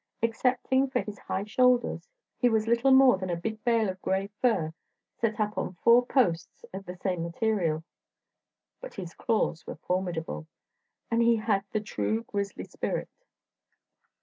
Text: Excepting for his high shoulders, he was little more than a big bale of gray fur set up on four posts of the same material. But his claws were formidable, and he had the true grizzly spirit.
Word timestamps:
Excepting 0.23 0.89
for 0.89 1.01
his 1.03 1.19
high 1.19 1.43
shoulders, 1.43 2.07
he 2.39 2.49
was 2.49 2.65
little 2.65 2.89
more 2.89 3.19
than 3.19 3.29
a 3.29 3.35
big 3.35 3.63
bale 3.63 3.87
of 3.87 4.01
gray 4.01 4.31
fur 4.41 4.73
set 5.19 5.39
up 5.39 5.59
on 5.59 5.75
four 5.83 6.03
posts 6.03 6.65
of 6.73 6.87
the 6.87 6.95
same 6.97 7.21
material. 7.21 7.83
But 8.79 8.95
his 8.95 9.13
claws 9.13 9.67
were 9.67 9.75
formidable, 9.83 10.47
and 11.11 11.21
he 11.21 11.35
had 11.35 11.65
the 11.71 11.81
true 11.81 12.23
grizzly 12.23 12.63
spirit. 12.63 13.09